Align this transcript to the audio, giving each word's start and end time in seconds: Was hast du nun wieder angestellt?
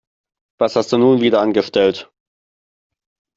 Was 0.57 0.75
hast 0.75 0.93
du 0.93 0.97
nun 0.97 1.21
wieder 1.21 1.41
angestellt? 1.41 2.11